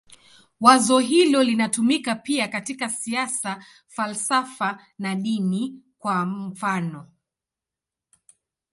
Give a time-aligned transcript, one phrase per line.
[0.59, 7.07] Wazo hilo linatumika pia katika siasa, falsafa na dini, kwa mfanof.